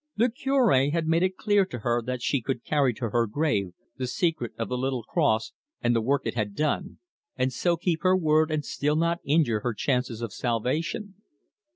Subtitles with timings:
[0.17, 3.73] The Cure had made it clear to her that she could carry to her grave
[3.97, 6.97] the secret of the little cross and the work it had done,
[7.35, 11.21] and so keep her word and still not injure her chances of salvation.